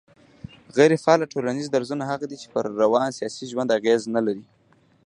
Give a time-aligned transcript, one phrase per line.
[0.75, 4.43] غيري فعاله ټولنيز درځونه هغه دي چي پر روان سياسي ژوند اغېز نه لري